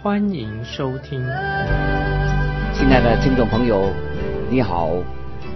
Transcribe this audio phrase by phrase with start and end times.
[0.00, 1.18] 欢迎收听。
[2.72, 3.92] 亲爱的听众朋友，
[4.48, 4.92] 你好，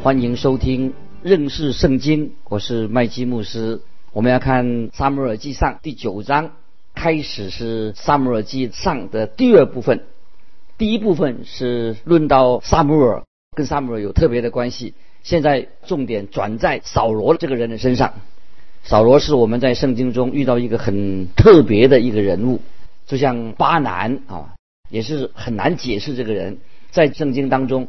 [0.02, 0.92] 欢迎收听
[1.22, 3.80] 认识圣经，我是麦基牧师。
[4.12, 6.50] 我们要看《撒母耳记上》第九章，
[6.92, 10.00] 开始是《撒母耳记上》的第二部分。
[10.76, 13.22] 第一部分是论到撒母耳，
[13.56, 14.94] 跟撒母耳有特别的关系。
[15.22, 18.14] 现在重点转在扫罗这个人的身上。
[18.82, 22.60] 扫罗是我们在圣经中遇到一个很特别的一个人物，
[23.06, 24.54] 就像巴南啊，
[24.90, 26.58] 也是很难解释这个人。
[26.90, 27.88] 在圣经当中，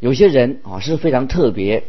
[0.00, 1.84] 有些人啊是非常特别，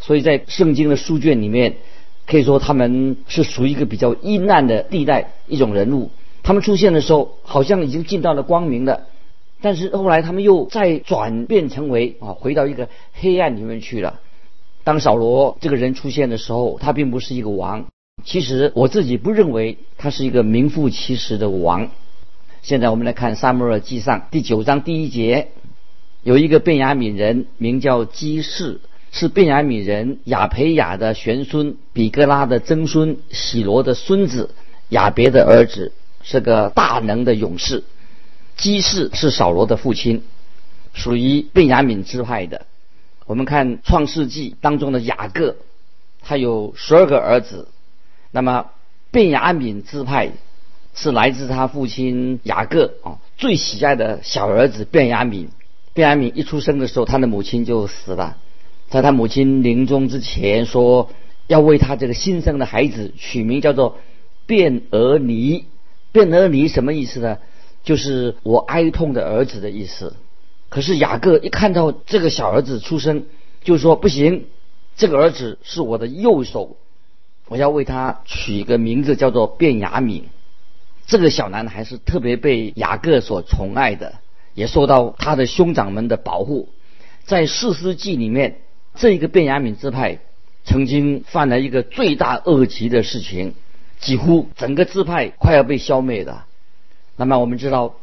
[0.00, 1.76] 所以在圣经的书卷里面。
[2.24, 6.10] 可以说他们是属于一个比较阴暗的地带一种人物。
[6.44, 9.06] 他们出现的时候，好像已经进到了光明的，
[9.60, 14.20] 但是后来他们又再转变成为啊，回到一个黑暗里面去了。
[14.84, 17.86] 当扫罗这个人出现的时候，他并不是一个王。
[18.24, 21.90] 其实我自己不认为他是一个名副其实的王。
[22.62, 25.48] 现在我们来看《撒母耳记上》第九章第一节，
[26.22, 28.80] 有一个便雅悯人名叫基士。
[29.14, 34.54] 是便雅悯人亚培雅的玄孙，比格拉的曾孙，喜罗的孙子，
[34.88, 37.84] 亚别的儿子，是个大能的勇士。
[38.56, 40.22] 基士是扫罗的父亲，
[40.94, 42.64] 属于便雅悯支派的。
[43.26, 45.56] 我们看创世纪当中的雅各，
[46.22, 47.68] 他有十二个儿子。
[48.32, 48.70] 那么
[49.12, 50.32] 便雅悯支派
[50.94, 55.46] 是来自他父亲雅各啊最喜爱的小儿子便雅悯。
[55.94, 58.38] 便雅悯一出生的时候，他的母亲就死了。
[58.88, 61.10] 在他母亲临终之前说，
[61.46, 63.98] 要为他这个新生的孩子取名叫做
[64.46, 65.66] 卞俄尼。
[66.12, 67.38] 卞俄尼什么意思呢？
[67.84, 70.16] 就是我哀痛的儿子的意思。
[70.70, 73.24] 可是雅各一看到这个小儿子出生，
[73.62, 74.46] 就说不行，
[74.96, 76.76] 这个儿子是我的右手，
[77.48, 80.24] 我要为他取一个名字叫做卞雅敏。
[81.06, 84.14] 这个小男孩是特别被雅各所宠爱的，
[84.54, 86.68] 也受到他的兄长们的保护。
[87.24, 88.56] 在四世纪里面。
[88.94, 90.18] 这一个便雅悯支派
[90.64, 93.54] 曾经犯了一个罪大恶极的事情，
[93.98, 96.42] 几乎整个支派快要被消灭的。
[97.16, 97.94] 那么我们知道，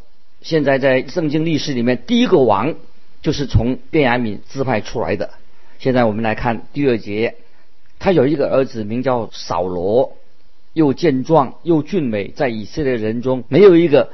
[0.41, 2.73] 现在在圣经历史里面，第一个王
[3.21, 5.29] 就是从便雅悯支派出来的。
[5.77, 7.35] 现在我们来看第二节，
[7.99, 10.17] 他有一个儿子名叫扫罗，
[10.73, 14.09] 又健壮又俊美，在以色列人中没有一个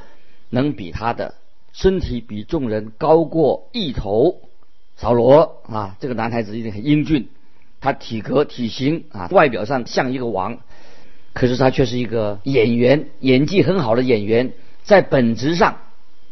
[0.50, 1.34] 能比他的，
[1.72, 4.40] 身体比众人高过一头。
[4.96, 7.28] 扫罗啊，这个男孩子一定很英俊，
[7.80, 10.58] 他体格体型啊，外表上像一个王，
[11.32, 15.76] 可是他却是一个演员，演技很好的演员，在本质上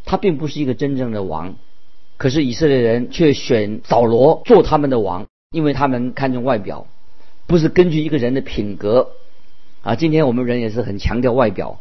[0.04, 1.56] 他并不是一个真正的王。
[2.16, 6.86] 可是以色列人却选扫罗做他们的王，因为他们看重外表，
[7.46, 9.10] 不是根据一个人的品格
[9.82, 9.94] 啊。
[9.94, 11.80] 今天我们人也是很强调外表，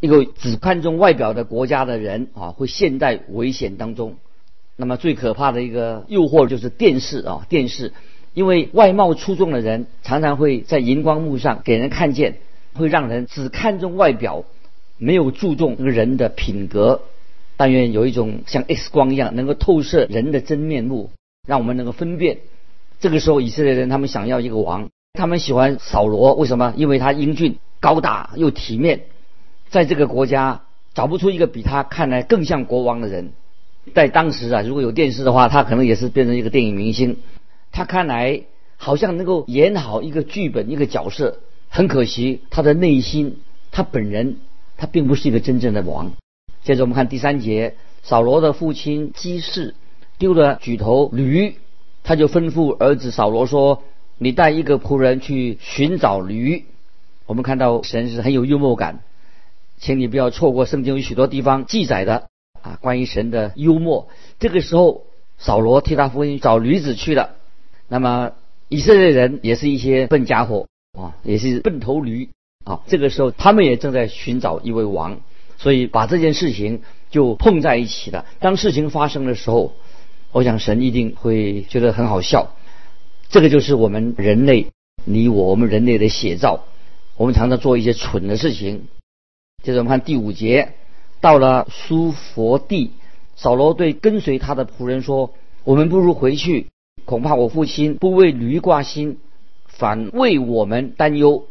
[0.00, 4.16] 一个只看重外表的国家的人啊，会陷在危险当中。
[4.76, 7.92] 那么最可怕的一个诱惑就是电视啊，电视，
[8.34, 12.36] 因为外貌出众的人常常会在荧光幕上给人看见，
[12.74, 14.44] 会让人只看重外表，
[14.98, 17.02] 没有注重这个人的品格。
[17.56, 21.08] 但愿有一种像 X 光一样能够透射人的真面目，
[21.48, 22.40] 让我们能够分辨。
[22.98, 26.72] 这个时候，以色列人他们想要一个王，他们喜欢扫罗，为什么？
[26.76, 29.02] 因为他英俊、高大又体面，
[29.68, 30.62] 在这个国家
[30.94, 33.32] 找不出一个比他看来更像国王的人。
[33.94, 37.18] 在当时啊，如果有电视的话，他可能也是变成一个电影明星。
[37.70, 38.42] 他看来
[38.76, 43.36] 好像能够演好一个剧本、一个角色，很可惜，他的内心，
[43.70, 44.38] 他本人，
[44.76, 46.12] 他并不是一个真正的王。
[46.64, 49.74] 接着我们看第三节，扫罗的父亲基士
[50.18, 51.56] 丢了举头驴，
[52.06, 53.82] 他就吩咐儿子扫罗说
[54.16, 56.64] ：“你带一个仆人去寻找驴。”
[57.26, 59.00] 我们看到神是很有幽默感，
[59.76, 62.28] 请你不要错过圣经有许多地方记载的。
[62.62, 64.08] 啊，关于神的幽默，
[64.38, 65.02] 这个时候
[65.36, 67.34] 扫罗替他父亲找驴子去了。
[67.88, 68.30] 那么
[68.68, 72.28] 以色列人也是一些笨家伙啊，也是笨头驴
[72.64, 72.82] 啊。
[72.86, 75.18] 这个时候他们也正在寻找一位王，
[75.58, 78.26] 所以把这件事情就碰在一起了。
[78.38, 79.72] 当事情发生的时候，
[80.36, 82.50] 我想神一定会觉得很好笑。
[83.30, 84.66] 这个就是我们人类，
[85.06, 86.64] 你我我们人类的写照。
[87.16, 88.82] 我们常常做一些蠢的事情。
[89.62, 90.74] 接着我们看第五节。
[91.22, 92.90] 到了苏佛地，
[93.34, 95.32] 扫罗对跟随他的仆人说
[95.64, 96.66] ：“我们不如回去，
[97.06, 99.16] 恐怕我父亲不为驴挂心，
[99.64, 101.46] 反为我们担忧。”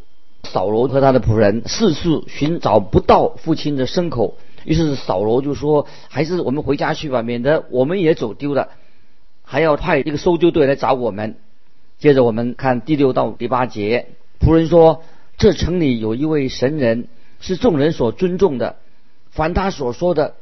[0.45, 8.69] 扫罗和他的仆人四处寻找不到父亲的牲口，于是扫罗就说：“还是我们回家去吧，免得我们也走丢了，
[9.44, 11.38] 还要派一个搜救队来找我们。”
[11.97, 14.07] 接着我们看第六到第八节，
[14.39, 15.03] 仆人说
[15.38, 17.07] ：“这城里有一位神人，
[17.39, 18.75] 是众人所尊重的，
[19.31, 20.35] 凡他所说的。”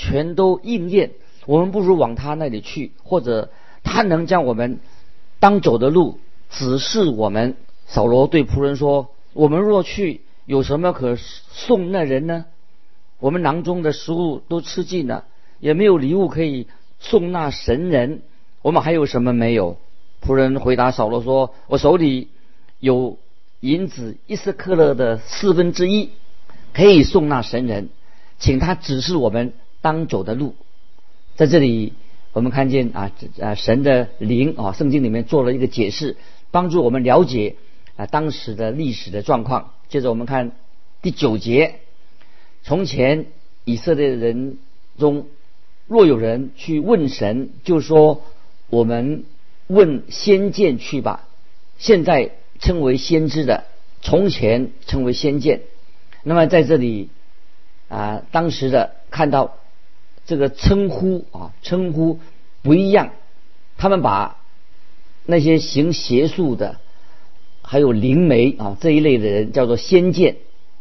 [0.00, 1.10] 全都应验，
[1.44, 3.50] 我们不如往他那里去，或者
[3.82, 4.78] 他能将我们
[5.40, 7.56] 当走的路指示我们。
[7.88, 12.44] 扫罗对仆人说：“我们若去，有什么可送那人呢？
[13.20, 15.24] 我们囊中的食物都吃尽了，
[15.60, 16.66] 也没有礼物可以
[16.98, 18.22] 送那神人。
[18.62, 19.78] 我们还有什么没有？”
[20.24, 22.28] 仆人回答扫罗说：“我手里
[22.80, 23.18] 有
[23.60, 26.10] 银子一斯克勒的四分之一，
[26.72, 27.88] 可以送那神人，
[28.38, 30.56] 请他指示我们。”当走的路，
[31.36, 31.92] 在这里
[32.32, 36.16] 我们看见啊啊神的灵啊，圣经里面做了一个解释，
[36.50, 37.54] 帮助我们了解
[37.94, 39.70] 啊当时的历史的状况。
[39.88, 40.50] 接着我们看
[41.00, 41.76] 第九节，
[42.68, 43.24] 从前
[43.64, 44.58] 以色列人
[44.98, 45.26] 中
[45.86, 48.20] 若有人去问神，就说
[48.68, 49.24] 我们
[49.68, 51.26] 问先见去吧。
[51.78, 53.64] 现在称为先知的，
[54.02, 55.62] 从前称为先见。
[56.22, 57.08] 那么在这里
[57.88, 59.56] 啊，当时的看到。
[60.26, 62.20] 这个称呼啊，称呼
[62.60, 63.12] 不一样。
[63.78, 64.36] 他们把
[65.24, 66.78] 那些行邪术的，
[67.62, 70.36] 还有灵媒啊这一类的人叫做先见。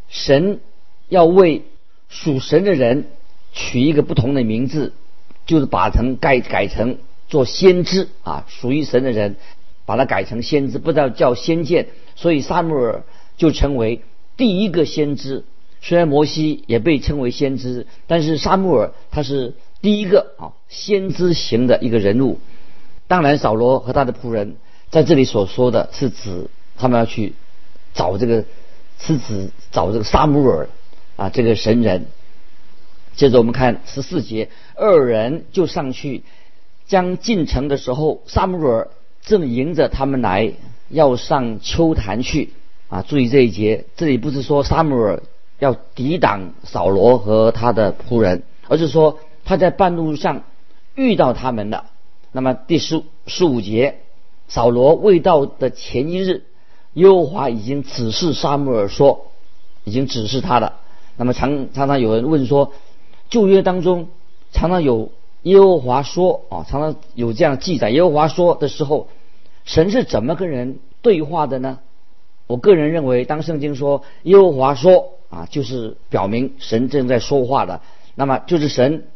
[0.10, 0.60] 神
[1.08, 1.64] 要为
[2.10, 3.06] 属神的人
[3.52, 4.94] 取一个不同的名字，
[5.46, 9.36] 就是把成改改成做先知啊，属于神的人
[9.86, 11.88] 把它改成先知，不知道叫先见。
[12.16, 13.04] 所以撒母耳
[13.38, 14.02] 就成为
[14.36, 15.44] 第一个先知。
[15.80, 22.40] 虽然摩西也被称为先知，但是沙穆尔他是第一个啊先知型的一个人物。
[23.08, 24.56] 当然，扫罗和他的仆人
[24.90, 27.34] 在这里所说的是指他们要去
[27.94, 28.44] 找这个，
[29.00, 30.68] 是指找这个沙穆尔
[31.18, 32.06] 啊这个神人。
[33.16, 36.24] 接着我们看十四节，二人就上去，
[36.86, 38.90] 将进城的时候，沙穆尔
[39.22, 40.54] 正迎着他们来，
[40.88, 42.54] 要上秋坛去
[42.88, 43.02] 啊。
[43.02, 45.22] 注意这一节，这里不是说沙穆尔。
[45.60, 50.44] 要抵挡扫罗和他的仆人，而是说他在半路上
[50.94, 51.86] 遇到他们了。
[52.32, 54.02] 那么第十十五节，
[54.48, 56.44] 扫罗未到的前一日，
[56.94, 59.32] 耶和华已经指示沙穆尔说，
[59.84, 60.74] 已经指示他了。
[61.18, 62.72] 那么常常常有人问说，
[63.30, 64.08] 旧约当中
[64.52, 65.12] 常常有
[65.42, 69.10] 耶和华说啊，常常有这样记载，耶和华说的时候，
[69.66, 71.80] 神是怎么跟人对话的呢？
[72.48, 75.14] 我个人认为，当圣经说耶和华说。
[75.30, 77.82] 啊，就是表明神正在说话的，
[78.16, 79.10] 那么就是神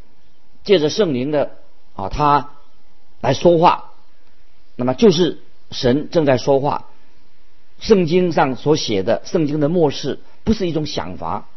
[0.65, 1.51] 借着圣灵的
[1.95, 2.49] 啊，他
[3.21, 3.91] 来说话，
[4.75, 5.39] 那么就是
[5.71, 6.87] 神正在说话。
[7.79, 11.47] 圣经上所写的圣经的末世不是一种想法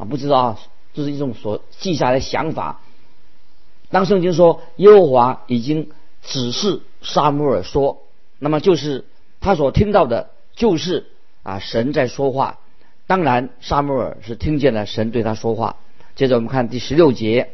[0.00, 0.58] 啊，不知道啊，
[0.94, 2.80] 这是一种所记下来的想法。
[3.90, 5.90] 当圣经说耶和华已经
[6.22, 7.98] 指示沙摩尔说，
[8.38, 9.04] 那么就是
[9.40, 11.08] 他所听到的就是
[11.42, 12.58] 啊神在说话。
[13.06, 15.76] 当然，沙摩尔是听见了神对他说话。
[16.14, 17.50] 接着我们看第十六节：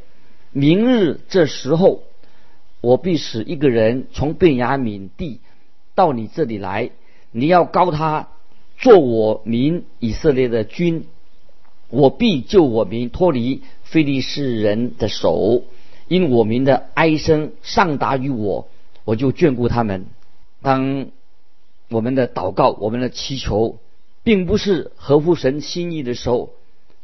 [0.52, 2.02] 明日这时候，
[2.80, 5.40] 我必使一个人从便雅悯地
[5.96, 6.90] 到你这里来，
[7.32, 8.28] 你要高他
[8.78, 11.06] 做我民以色列的君。
[11.88, 15.64] 我必救我民脱离非利士人的手，
[16.08, 18.68] 因我民的哀声上达于我，
[19.04, 20.06] 我就眷顾他们。
[20.62, 21.06] 当
[21.88, 23.78] 我们的祷告，我们的祈求。
[24.26, 26.50] 并不是合乎神心意的时候，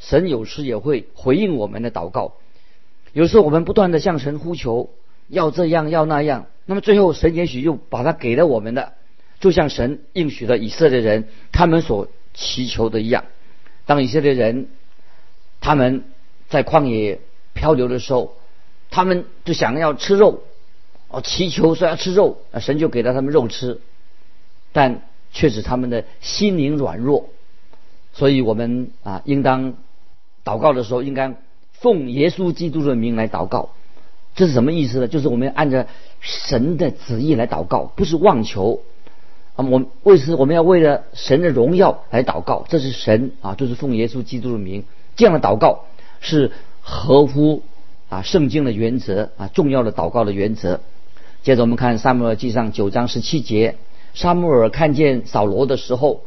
[0.00, 2.32] 神有时也会回应我们的祷告。
[3.12, 4.90] 有时候我们不断的向神呼求，
[5.28, 8.94] 要这样要那样，那么最后神也许又把它给了我们的，
[9.38, 13.26] 就像神应许了以色列人他们所祈求的一样。
[13.86, 14.68] 当以色列人
[15.60, 16.04] 他们
[16.48, 17.20] 在旷野
[17.54, 18.36] 漂流的时候，
[18.90, 20.42] 他们就想要吃肉，
[21.08, 23.80] 哦，祈求说要吃肉，神就给了他们肉吃，
[24.72, 25.02] 但。
[25.34, 27.30] 却使他们的心灵软弱，
[28.12, 29.72] 所以我们啊，应当
[30.44, 31.36] 祷告的时候，应该
[31.72, 33.70] 奉耶稣基督的名来祷告。
[34.34, 35.08] 这是什么意思呢？
[35.08, 35.86] 就是我们按照
[36.20, 38.82] 神的旨意来祷告，不是妄求
[39.56, 39.64] 啊。
[39.64, 44.84] 我为此我们要为了神的荣耀来祷告，这是神啊，就是奉耶稣基督的名
[45.16, 45.84] 这样的祷告
[46.20, 47.62] 是合乎
[48.08, 50.80] 啊圣经的原则啊重要的祷告的原则。
[51.42, 53.76] 接着我们看撒母耳记上九章十七节。
[54.14, 56.20] 萨穆尔看见扫罗的时候，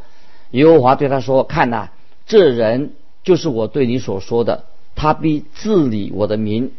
[0.50, 1.90] 耶和华对他说：“看呐，
[2.26, 4.64] 这人就是我对你所说的，
[4.96, 6.72] 他必治理我的民。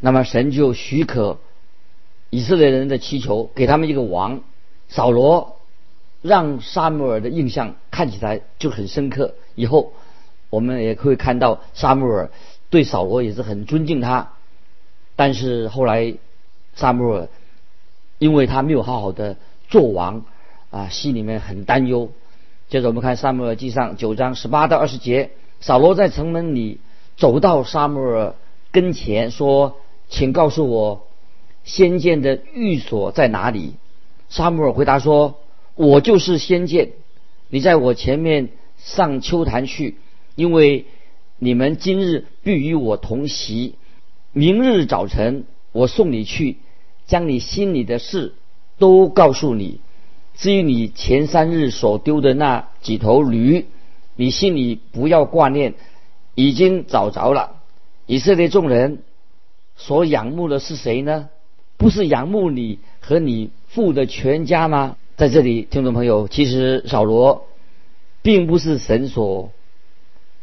[0.00, 1.38] 那么神就许可
[2.28, 4.42] 以色列人的祈求，给他们一个王。
[4.90, 5.53] 扫罗
[6.24, 9.34] 让沙姆尔的印象看起来就很深刻。
[9.54, 9.92] 以后
[10.48, 12.30] 我们也会看到沙姆尔
[12.70, 14.32] 对扫罗也是很尊敬他。
[15.16, 16.14] 但是后来
[16.74, 17.28] 沙姆尔
[18.18, 19.36] 因为他没有好好的
[19.68, 20.24] 做王
[20.70, 22.10] 啊，心里面很担忧。
[22.70, 26.80] 接着我们看沙姆尔记上九章十八到二十节，扫罗在城门里
[27.18, 28.34] 走到沙姆尔
[28.72, 29.76] 跟前说
[30.08, 31.06] ：“请告诉我，
[31.64, 33.74] 先见的寓所在哪里？”
[34.30, 35.34] 沙姆尔回答说
[35.76, 36.92] ：“我就是先见，
[37.48, 39.96] 你在我前面上秋坛去，
[40.36, 40.86] 因为
[41.38, 43.74] 你们今日必与我同席。
[44.32, 46.58] 明日早晨我送你去，
[47.06, 48.34] 将你心里的事
[48.78, 49.80] 都告诉你。
[50.34, 53.66] 至于你前三日所丢的那几头驴，
[54.16, 55.74] 你心里不要挂念，
[56.34, 57.62] 已经找着了。
[58.06, 59.02] 以色列众人
[59.76, 61.28] 所仰慕的是谁呢？
[61.76, 64.96] 不是仰慕你和你。”父的全家吗？
[65.16, 67.46] 在这里，听众朋友，其实扫罗
[68.22, 69.52] 并不是神所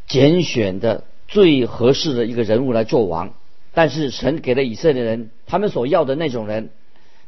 [0.08, 3.34] 拣选的最合适的一个人物来做王，
[3.74, 6.70] 但是神给了以色列人他们所要的那种人。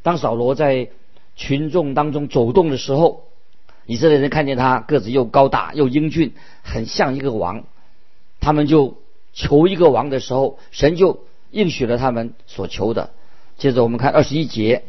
[0.03, 0.87] 当扫罗在
[1.35, 3.25] 群众当中走动的时候，
[3.85, 7.65] 以色列人看见他个子又高大又英俊，很像一个王，
[8.39, 8.95] 他们就
[9.33, 13.09] 求一个王的时候，神就应许了他们所求的。
[13.57, 14.83] 接着我们看二十一节。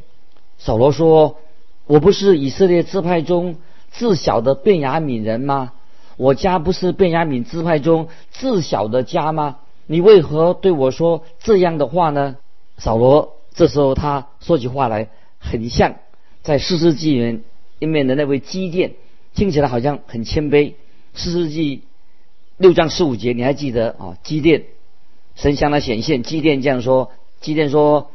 [0.57, 1.37] 扫罗说
[1.87, 3.57] ：“我不是以色列支派中
[3.91, 5.73] 自小的便雅悯人吗？
[6.17, 9.59] 我家不是便雅悯支派中自小的家吗？
[9.87, 12.37] 你为何对我说这样的话呢？”
[12.79, 15.97] 扫罗这时候他说起话来，很像
[16.43, 17.21] 在四世纪
[17.79, 18.93] 里面的那位基甸，
[19.35, 20.75] 听起来好像很谦卑。
[21.15, 21.83] 四世纪
[22.57, 24.17] 六章十五节，你还记得啊？
[24.23, 24.65] 基甸
[25.35, 27.11] 神向他显现，基甸这样说：
[27.41, 28.11] 基甸说。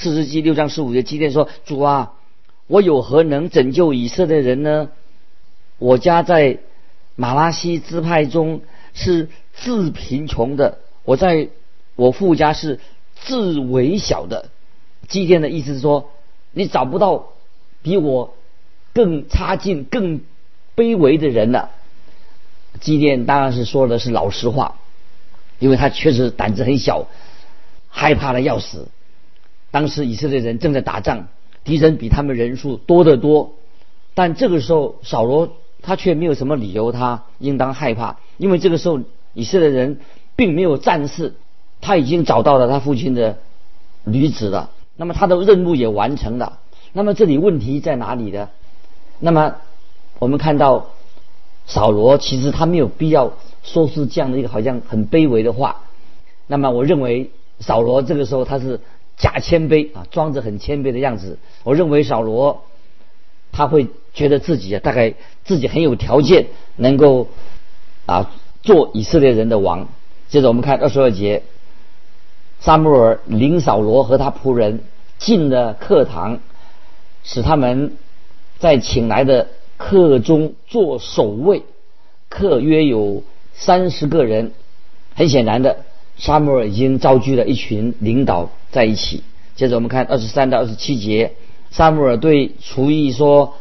[0.00, 2.12] 四世纪六章十五节，基甸说：“主啊，
[2.68, 4.90] 我有何能拯救以色列人呢？
[5.78, 6.58] 我家在
[7.16, 8.62] 马拉西支派中
[8.94, 11.48] 是自贫穷的，我在
[11.96, 12.78] 我父家是
[13.16, 14.50] 自微小的。”
[15.08, 16.10] 祭奠的意思是说，
[16.52, 17.30] 你找不到
[17.82, 18.34] 比我
[18.92, 20.20] 更差劲、更
[20.76, 21.70] 卑微的人了。
[22.80, 24.78] 祭奠当然是说的是老实话，
[25.58, 27.06] 因为他确实胆子很小，
[27.88, 28.88] 害怕的要死。
[29.70, 31.28] 当时以色列人正在打仗，
[31.64, 33.54] 敌人比他们人数多得多，
[34.14, 39.00] 但这个时候扫罗他却没有什么理由，他应当害怕，因为这个时候
[39.34, 40.00] 以色列人
[40.34, 41.34] 并没有战事，
[41.80, 43.38] 他已经找到了他父亲的
[44.04, 46.58] 女子了，那么他的任务也完成了，
[46.92, 48.48] 那么这里问题在哪里呢？
[49.20, 49.56] 那么
[50.18, 50.86] 我们看到
[51.66, 55.82] 扫罗其实他没有必要说出这样的一个好像很卑微的话，
[56.46, 58.80] 那么我认为扫罗这个时候他是。
[59.18, 61.38] 假谦卑啊，装着很谦卑的样子。
[61.64, 62.64] 我认为扫罗
[63.50, 66.46] 他会觉得自己啊，大概自己很有条件
[66.76, 67.28] 能够
[68.06, 68.30] 啊
[68.62, 69.88] 做以色列人的王。
[70.28, 71.42] 接着我们看二十二节，
[72.60, 74.80] 撒母耳领扫罗和他仆人
[75.18, 76.40] 进了课堂，
[77.24, 77.96] 使他们
[78.58, 81.62] 在请来的客中做守卫，
[82.28, 83.22] 客约有
[83.52, 84.52] 三十个人。
[85.14, 85.84] 很显然的。
[86.16, 89.22] 沙摩尔已经召集了一群领导在一起。
[89.54, 91.32] 接着我们看二十三到二十七节，
[91.70, 93.54] 萨摩尔对厨艺说：“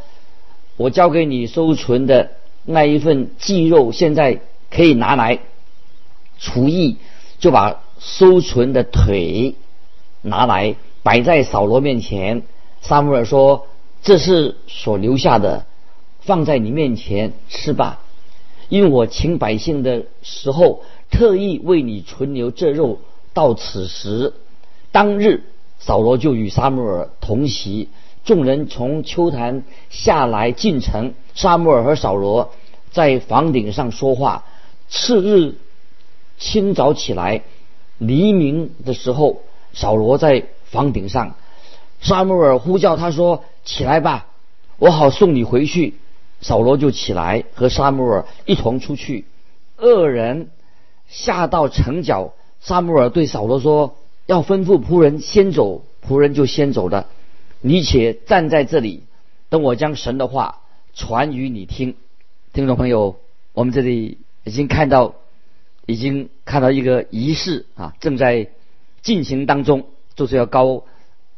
[0.78, 2.32] 我交给你收存的
[2.66, 5.40] 那一份鸡肉，现在可以拿来。”
[6.40, 6.98] 厨艺
[7.40, 9.56] 就把收存的腿
[10.22, 12.44] 拿来摆在扫罗面前。
[12.82, 13.68] 萨摩尔说
[14.04, 15.66] ：“这是所留下的，
[16.20, 18.02] 放在你面前吃吧，
[18.70, 23.00] 因为我请百姓的时候。”特意为你存留这肉，
[23.34, 24.34] 到此时，
[24.98, 25.44] 当日
[25.78, 27.90] 扫罗就与沙母尔同席。
[28.26, 32.52] 众人从秋坛下来进城，沙母尔和扫罗
[32.90, 34.44] 在房顶上说话。
[34.90, 35.56] 次日
[36.40, 37.44] 清早起来，
[38.00, 41.36] 黎明的时候，扫罗在房顶上，
[42.02, 44.26] 沙母尔呼叫他说：“起来吧，
[44.80, 45.94] 我好送你回去。”
[46.42, 49.26] 扫罗就起来，和沙母尔一同出去。
[49.78, 50.50] 二人。
[51.08, 53.96] 下到城角，沙穆尔对扫罗说
[54.28, 57.08] ：“要吩咐仆人先走，仆人就先走了。
[57.62, 59.04] 你且站在这里，
[59.50, 60.62] 等我将神的话
[60.94, 61.96] 传与你听。”
[62.54, 63.18] 听众朋友，
[63.54, 65.16] 我们这里已经看到，
[65.86, 68.50] 已经看到一个仪式啊，正在
[69.02, 70.84] 进行当中，就是要高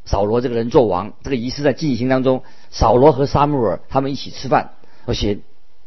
[0.06, 1.14] 扫罗这个人做王。
[1.22, 2.42] 这个仪式在进行当中，
[2.72, 4.72] 扫罗和沙穆尔他们一起吃饭，
[5.06, 5.38] 而且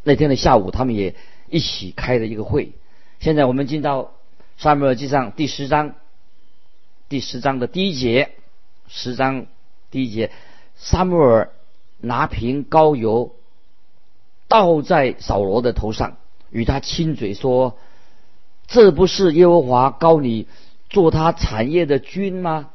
[0.05, 1.17] 那天的下午他们也
[1.51, 2.73] 一起开了一个会。
[3.19, 4.03] 现在我们进到
[4.57, 5.95] 《沙漠耳记上》第十章
[7.13, 8.31] 第十章的第一节，
[8.89, 9.45] 十章
[9.91, 10.31] 第一节，
[10.77, 11.51] 撒母耳
[12.01, 13.35] 拿瓶膏油
[14.49, 16.17] 倒在扫罗的头上，
[16.49, 17.77] 与他亲嘴说
[18.67, 20.47] ：“这不是耶和华膏你
[20.89, 22.71] 做他产业的君吗？”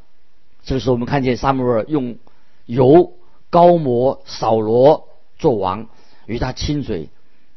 [0.64, 2.20] 这个时候，我们看见撒母耳用
[2.68, 3.14] 油
[3.50, 5.08] 膏抹扫罗
[5.40, 5.90] 做王，
[6.28, 7.10] 与他亲嘴，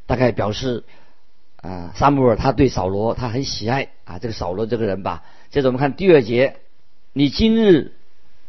[0.07, 0.85] 大概表示
[1.57, 5.23] 啊，撒母耳他对扫罗他很喜爱啊，这个扫罗这个人吧。
[5.51, 6.57] 接着我们看第二节，
[7.13, 7.93] 你今日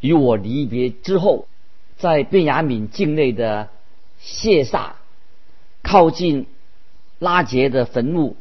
[0.01, 1.47] 与我离别之后，
[1.97, 3.69] 在便雅敏境内的
[4.19, 4.97] 谢萨。
[5.81, 6.45] 靠近
[7.17, 8.35] 拉杰的坟墓，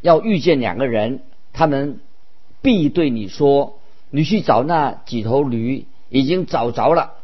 [0.00, 1.20] 要遇见两个人，
[1.52, 1.98] 他们
[2.62, 3.80] 必对你说
[4.10, 7.14] ：“你去找那几头驴，已经找着了。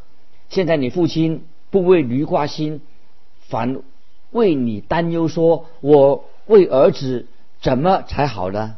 [0.49, 2.81] 现在你父亲不为驴挂心，
[3.43, 3.81] 反
[4.33, 7.27] 为你担忧，说我为儿子
[7.61, 8.77] 怎么才好呢？”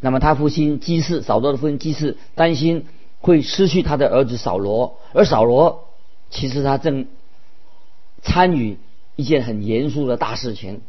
[0.00, 2.86] 那么他父亲基士扫罗的父亲基士担心
[3.20, 5.88] 会失去他的儿子扫罗，而扫罗
[6.30, 7.06] 其实他正
[8.22, 8.78] 参与。
[9.20, 10.80] 一件很严肃的大事情，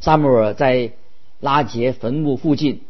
[0.00, 0.92] 萨母尔在
[1.40, 2.82] 拉杰坟墓附近，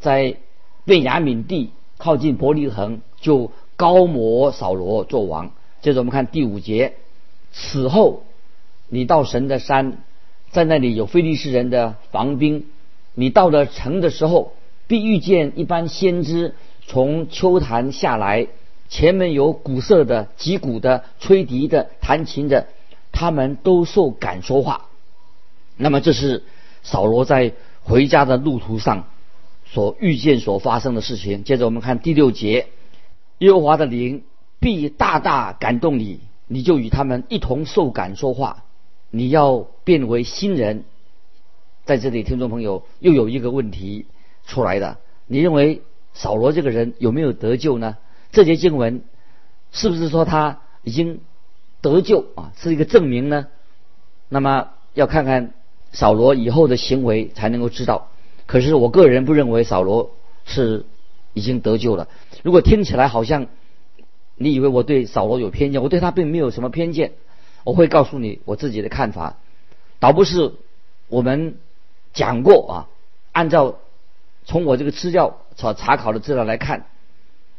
[0.00, 0.36] 在
[0.84, 5.52] 便雅悯地靠近伯利恒，就高摩扫罗做王。
[5.80, 6.92] 接着我们看第五节，
[7.52, 8.24] 此后
[8.90, 10.04] 你到神的山，
[10.50, 12.66] 在那里有非利士人的防兵。
[13.14, 14.52] 你到了城的时候，
[14.86, 16.54] 必遇见一般先知
[16.86, 18.48] 从秋坛下来，
[18.88, 22.66] 前面有鼓瑟的、击鼓的、吹笛的、弹琴的。
[23.14, 24.86] 他们都受感说话，
[25.76, 26.44] 那么这是
[26.82, 29.06] 扫罗在回家的路途上
[29.66, 31.44] 所遇见所发生的事情。
[31.44, 32.68] 接着我们看第六节，
[33.38, 34.24] 耶和华的灵
[34.60, 38.64] 必大大感动你，你就与他们一同受感说话，
[39.10, 40.84] 你要变为新人。
[41.84, 44.06] 在这里，听众朋友又有一个问题
[44.46, 45.82] 出来的：你认为
[46.14, 47.96] 扫罗这个人有没有得救呢？
[48.30, 49.02] 这节经文
[49.70, 51.20] 是不是说他已经？
[51.82, 53.48] 得救啊，是一个证明呢。
[54.28, 55.52] 那么要看看
[55.90, 58.12] 扫罗以后的行为才能够知道。
[58.46, 60.12] 可是我个人不认为扫罗
[60.44, 60.86] 是
[61.32, 62.06] 已经得救了。
[62.44, 63.48] 如果听起来好像
[64.36, 67.14] 你以为我对扫罗有偏见，我对他并没有什么偏见。
[67.64, 69.38] 我会告诉你我自己的看法，
[69.98, 70.52] 倒不是
[71.08, 71.56] 我们
[72.12, 72.74] 讲过啊。
[73.32, 73.80] 按照
[74.44, 76.86] 从我这个资料所查考的资料来看，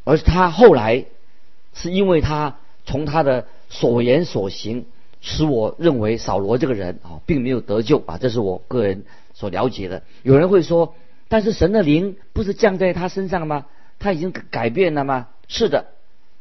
[0.04, 1.06] 而他后来
[1.74, 3.46] 是因为他从他的。
[3.70, 4.86] 所言所行，
[5.20, 10.04] 使我认为扫罗这个人啊，并没有得救啊，这是我个人所了解的。
[10.22, 10.94] 有人会说，
[11.28, 13.66] 但是神的灵不是降在他身上吗？
[13.98, 15.30] 他已经改变了吗？
[15.48, 15.88] 是的，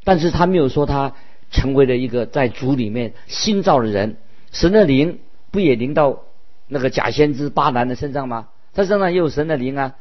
[0.04, 1.14] 但是他没有说他
[1.50, 4.18] 成为了一个在主里面新造的人。
[4.50, 6.24] 神的灵不也临到
[6.68, 8.48] 那个假先知巴兰的身上吗？
[8.74, 9.94] 他身上也有神的灵啊。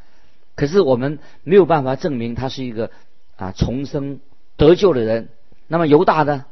[0.55, 2.91] 可是我们没有办法证明他是一个
[3.35, 4.19] 啊重生
[4.57, 5.29] 得救的人。
[5.67, 6.45] 那么犹大呢？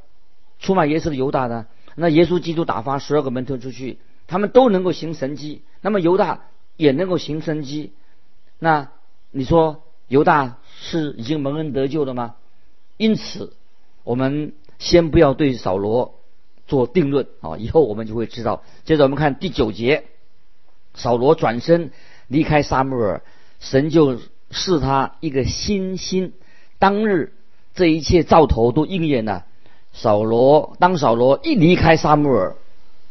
[0.59, 1.67] 出卖耶稣的犹大呢？
[1.95, 6.45] 那耶稣基督打发十二个门徒出去，他们都能够行神迹，那么犹大
[6.77, 7.93] 也能够行神迹。
[8.57, 8.89] 那
[9.31, 12.35] 你说犹大是已经蒙恩得救了吗？
[12.97, 13.53] 因此，
[14.03, 16.19] 我们先不要对扫罗
[16.67, 18.63] 做定论啊，以后我们就会知道。
[18.85, 20.05] 接着我们看第九节，
[20.93, 21.91] 扫罗转身
[22.27, 23.21] 离开撒母耳，
[23.59, 24.19] 神就
[24.49, 26.33] 赐他一个新心。
[26.79, 27.33] 当日
[27.75, 29.45] 这一切兆头都应验了。
[29.91, 32.55] 扫罗当扫罗一离开撒母耳，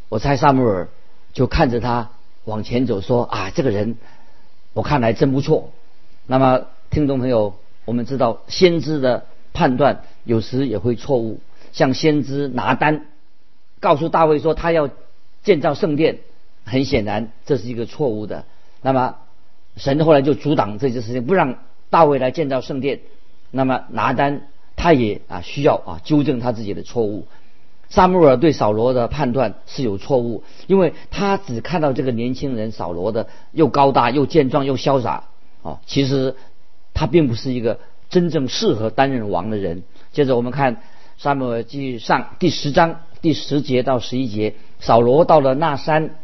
[0.08, 0.88] 我猜撒母耳
[1.32, 2.11] 就看着他
[2.44, 3.96] 往前走，说啊，这个人
[4.72, 5.70] 我看来真不错。
[6.26, 11.40] 那么听众朋友，我们知道先知的判断有时也会错误，
[11.72, 13.06] 像先知拿单
[13.80, 14.88] 告诉大卫说他要
[15.42, 16.20] 建造圣殿，
[16.64, 18.44] 很显然这是一个错误的。
[18.82, 19.16] 那么
[19.78, 23.00] 神后来就阻挡这件事情，不让大卫来建造圣殿。
[23.50, 24.42] 那么拿单。
[24.80, 27.26] 他也啊需要啊纠正他自己的错误。
[27.88, 35.24] 萨穆尔对扫罗的判断是有错误，因为他只看到这个年轻人扫罗的又高大又健壮又潇洒
[35.64, 36.36] 啊，其实
[36.94, 39.82] 他并不是一个真正适合担任王的人。
[40.12, 40.80] 接着我们看
[41.18, 46.14] 萨母尔记上第十章第十节到十一节，扫罗到了那山，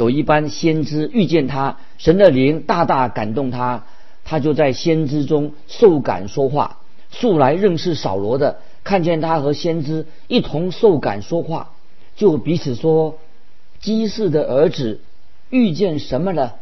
[0.00, 3.84] 有一班先知遇见他，神的灵大大感动他，
[4.24, 6.78] 他就在先知中受感说话。
[7.10, 11.72] 素来认识扫罗的，看见他和先知一同受感说话，
[12.16, 13.18] 就彼此说
[13.78, 15.00] ：“基士的儿子
[15.50, 16.56] 遇见什么了？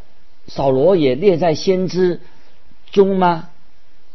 [0.49, 2.21] 扫罗也列在先知
[2.91, 3.51] 中吗？”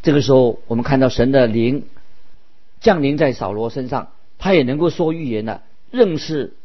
[0.04, 1.86] 这个时候，我们看到神的灵
[2.82, 5.62] 降临在扫罗身上，他也能够说预言了。
[5.92, 6.56] 认识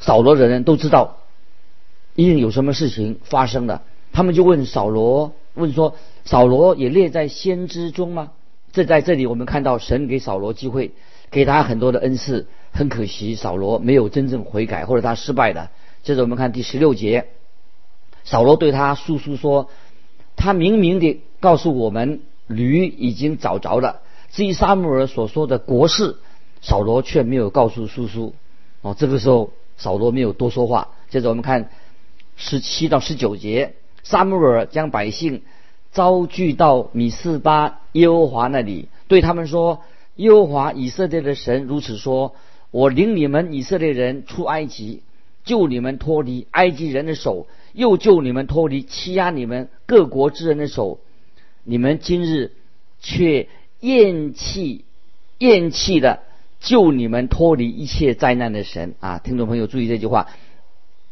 [0.00, 1.18] 扫罗的人都知道，
[2.16, 3.82] 一定有什么事情发生了。
[4.12, 5.94] 他们就问扫罗，问说
[6.26, 8.32] ：“扫罗也列在先知中吗？”
[8.72, 10.90] 这在这里我们看到神给扫罗机会，
[11.30, 12.48] 给他很多的恩赐。
[12.72, 15.70] 很可惜，扫罗没有真正悔改，或者他失败了。
[16.02, 17.28] 接着我们看第十六节，
[18.22, 19.70] 扫罗对他叔叔说
[20.36, 24.02] ：“他明明的告诉我们，驴已经找着了。
[24.30, 26.16] 至于沙姆尔所说的国事，
[26.60, 28.34] 扫罗却没有告诉叔叔。”
[28.82, 30.88] 哦，这个时候扫罗没有多说话。
[31.08, 31.70] 接着我们看
[32.36, 35.42] 十七到十九节，沙姆尔将百姓
[35.92, 39.82] 招聚到米斯巴耶和华那里，对他们说
[40.16, 42.34] ：“耶和华以色列的神如此说。”
[42.72, 45.00] 我领你们以色列人出埃及，
[45.44, 50.98] 救你们脱离埃及人的手，又救你们脱离欺压你们各国之人的手。
[51.64, 52.52] 你们今日
[53.00, 53.48] 却
[53.80, 54.84] 厌弃
[55.38, 56.20] 厌弃的
[56.60, 59.18] 救你们脱离一切灾难的神啊！
[59.20, 60.26] 听众朋友注意这句话：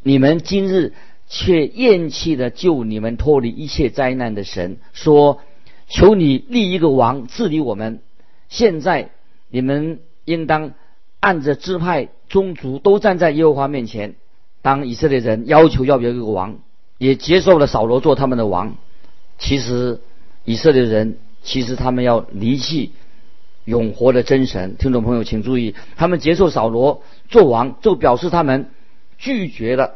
[0.02, 0.92] 你们今日
[1.34, 5.40] 却厌弃的救你们脱离一切灾难的神，说：
[5.88, 7.98] 求你立一个王治理我们。
[8.48, 9.10] 现在
[9.50, 10.72] 你们应当。
[11.24, 14.14] 按着支派宗族都站在耶和华面前，
[14.60, 16.58] 当以色列人要求要不要一个王，
[16.98, 18.76] 也接受了扫罗做他们的王。
[19.38, 20.02] 其实
[20.44, 22.92] 以色列人其实他们要离弃
[23.64, 24.76] 永活的真神。
[24.76, 28.68] 听众朋友请注意，他们接受扫罗做王，就表示他们
[29.16, 29.94] 拒绝了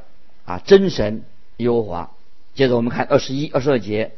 [0.48, 1.24] 啊真神
[1.58, 2.10] 耶和华。
[2.54, 4.12] 接着我们看二十一、二十二节，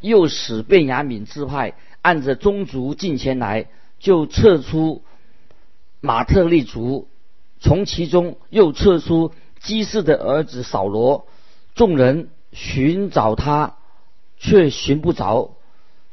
[0.00, 1.72] 又使便雅悯支派
[2.02, 3.66] 按着宗族进前来，
[3.98, 5.02] 就撤出。
[6.00, 7.08] 马特利族
[7.60, 11.26] 从其中又撤出基士的儿子扫罗，
[11.74, 13.76] 众人寻找他，
[14.36, 15.54] 却寻不着，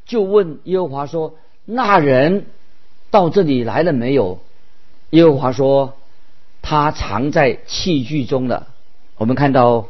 [0.06, 1.36] 就问耶和华说
[1.66, 2.46] ：“那人
[3.10, 4.40] 到这里来了没有？”
[5.12, 5.98] 耶和华说
[6.64, 8.70] ：“他藏在器具中了。”
[9.22, 9.86] 我们看到，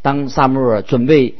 [0.00, 1.34] 当萨母尔准备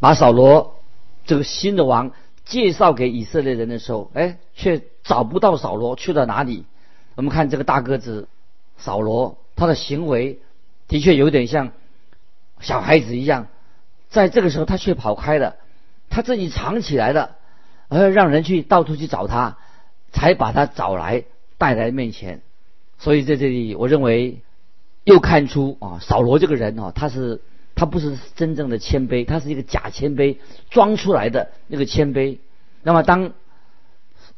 [0.00, 0.80] 把扫罗
[1.24, 2.10] 这个新的王
[2.44, 6.64] 介绍给以色列人的时候，哎，却找不到扫罗去了哪里。
[7.14, 8.26] 我们看这个大个子
[8.78, 10.40] 扫罗，他的行为
[10.88, 11.70] 的确有点像
[12.58, 13.46] 小孩子一样，
[14.08, 15.54] 在这个时候他却跑开了，
[16.10, 17.36] 他自己藏起来了，
[17.86, 19.56] 而让人去到处去找他，
[20.10, 21.22] 才把他找来
[21.58, 22.42] 带来面前。
[22.98, 24.40] 所以在这里，我认为
[25.06, 27.40] 又看出啊，扫罗这个人啊，他是
[27.74, 30.36] 他不是真正的谦卑，他是一个假谦卑
[30.68, 32.36] 装出来的那个谦卑。
[32.82, 33.32] 那么当。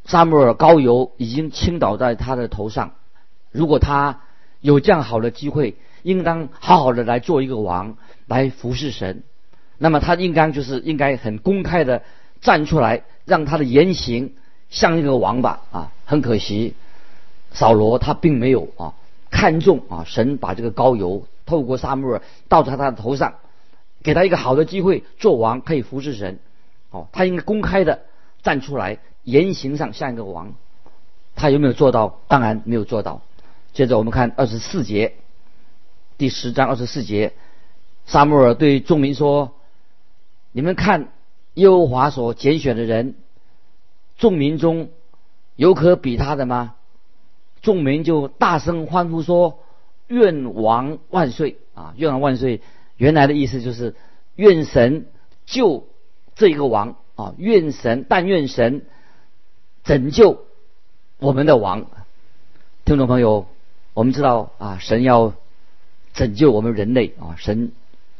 [0.04, 2.92] 萨姆尔高油已经倾倒在他的头上，
[3.50, 4.20] 如果他
[4.62, 9.22] 有这样好的机会，应当好好的来做一个王，来服侍神。
[9.76, 12.02] 那么他应该就是应该很公开的
[12.40, 14.32] 站出来，让他的言行
[14.70, 15.60] 像一个王吧。
[15.72, 16.72] 啊，很可惜，
[17.50, 18.94] 扫罗他并没有啊
[19.30, 23.34] 看重啊神把这个高油透过萨姆尔倒在他的头上，
[24.02, 26.38] 给他一个好的机会做王，可以服侍神。
[26.90, 28.00] 哦，他应该公开的
[28.42, 28.98] 站出来。
[29.24, 30.54] 言行上像一个王，
[31.34, 32.20] 他有没有做到？
[32.28, 33.20] 当然没有做到。
[33.74, 35.16] 接着我们看二十四节，
[36.16, 37.34] 第十章二十四节，
[38.06, 39.52] 沙穆尔对众民说
[40.50, 41.12] ：“你们看
[41.54, 43.16] 耶和华所拣选的人，
[44.16, 44.88] 众民中
[45.56, 46.76] 有可比他的吗？”
[47.62, 49.60] 众民就大声欢呼说
[50.08, 52.60] ：“愿王万岁！”啊，愿王万岁！
[52.96, 53.94] 原来的意思就是
[54.34, 55.06] 愿神
[55.46, 55.86] 救
[56.34, 58.82] 这一个王啊，愿神，但愿神。
[59.84, 60.44] 拯救
[61.18, 61.86] 我们的王，
[62.84, 63.46] 听众朋友，
[63.94, 65.32] 我们知道啊，神要
[66.12, 67.72] 拯救我们人类啊，神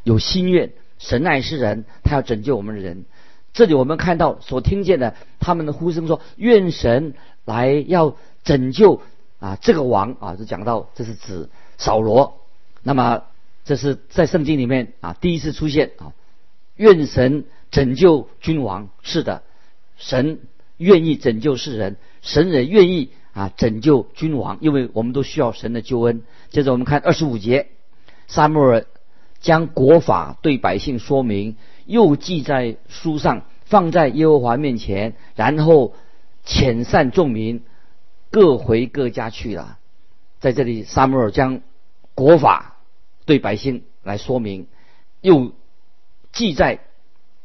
[0.03, 3.05] 有心愿，神爱世人，他要拯救我们的人。
[3.53, 7.13] 这里我们看到所听见的他们的呼声说：“愿神
[7.45, 9.03] 来要拯救
[9.39, 12.41] 啊这个王啊！”就讲到这是指扫罗。
[12.83, 13.25] 那么
[13.65, 16.13] 这是在圣经里面啊第一次出现啊，
[16.77, 18.89] 愿神拯救君王。
[19.03, 19.43] 是的，
[19.97, 20.41] 神。
[20.79, 26.23] 愿意拯救世人，神也愿意啊拯救君王，因为我们都需要神的救恩。
[26.51, 27.67] 接着我们看二十五节，
[28.29, 28.87] 撒母耳
[29.41, 35.95] 将国法对百姓说明，又记在书上，放在耶和华面前，然后
[36.47, 37.65] 遣散众民，
[38.31, 39.79] 各回各家去了。
[40.41, 41.61] 在这里，撒母耳将
[42.15, 42.77] 国法
[43.25, 44.67] 对百姓来说明，
[45.21, 45.53] 又
[46.33, 46.81] 记在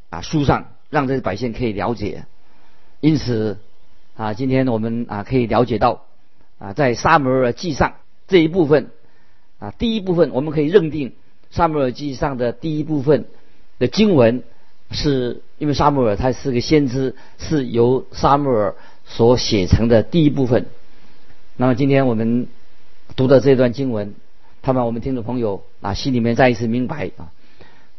[0.10, 2.26] 啊书上，让这些百姓可以了解。
[3.00, 3.58] 因此，
[4.16, 6.06] 啊，今天我们啊可以了解到，
[6.60, 7.96] 啊，在沙摩尔记上
[8.28, 8.92] 这一部分，
[9.60, 11.16] 啊，第一部分我们可以认定
[11.50, 13.26] 沙摩尔记上的第一部分
[13.80, 14.44] 的经文，
[14.92, 20.66] 是因为沙摩尔他是个先知，是由沙摩尔所写成的第一部分。
[21.58, 22.48] 那么今天我们
[23.16, 24.16] 读的这段经文，
[24.62, 27.32] 盼望我们听众朋友啊心里面再一次明白啊，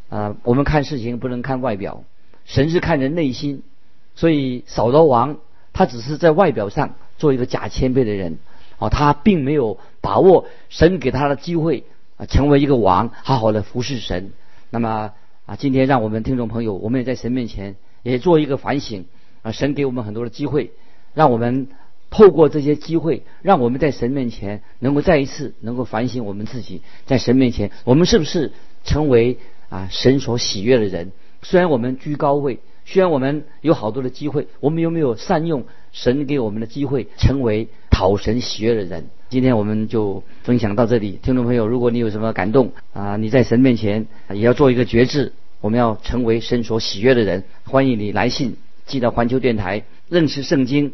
[0.09, 2.03] 啊，我们看事情不能看外表，
[2.45, 3.63] 神是看人内心。
[4.15, 5.37] 所以扫罗王
[5.73, 8.39] 他只是在外表上做一个假谦卑的人，
[8.77, 11.83] 哦，他并没有把握神给他的机会
[12.17, 14.31] 啊，成为一个王，好好的服侍神。
[14.69, 15.11] 那么
[15.45, 19.05] 啊，今天让我们听众朋友，我们也在神面前也做一个反省
[19.43, 20.71] 啊，神给我们很多的机会，
[21.15, 21.67] 让我们
[22.11, 28.51] 透过这些机会，让我们在神面前能够再一次能够反省我们自己，在神面前我们是不是
[28.83, 31.11] 成为啊神所喜悦的人？
[31.41, 32.59] 虽然我们居高位。
[32.87, 39.07] 虽然我们有好多的机会，我们有没有善用神给我们的机会，成为讨神喜悦的人？
[39.27, 41.17] 今天我们就分享到这里。
[41.23, 47.43] 听众朋友，如果你有什么感动啊，你在神面前也要做一个决志，我们要成为神所喜悦的人。
[47.63, 50.93] 欢迎你来信寄到环球电台，认识圣经